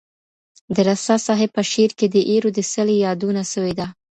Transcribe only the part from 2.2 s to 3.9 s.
ایرو د څلي یادونه سوې ده.